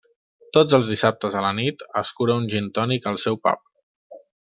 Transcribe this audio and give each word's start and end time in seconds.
Tots 0.55 0.77
els 0.77 0.89
dissabtes 0.93 1.37
a 1.41 1.45
la 1.47 1.53
nit 1.59 1.85
escura 2.03 2.41
un 2.43 2.51
gintònic 2.57 3.07
al 3.15 3.25
seu 3.29 3.43
pub. 3.47 4.23